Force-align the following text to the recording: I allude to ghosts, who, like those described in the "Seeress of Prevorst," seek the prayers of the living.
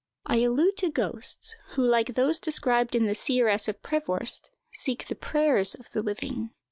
I 0.25 0.37
allude 0.37 0.77
to 0.77 0.89
ghosts, 0.89 1.55
who, 1.75 1.83
like 1.83 2.15
those 2.15 2.39
described 2.39 2.95
in 2.95 3.05
the 3.05 3.13
"Seeress 3.13 3.67
of 3.67 3.83
Prevorst," 3.83 4.49
seek 4.73 5.07
the 5.07 5.13
prayers 5.15 5.75
of 5.75 5.91
the 5.91 6.01
living. 6.01 6.49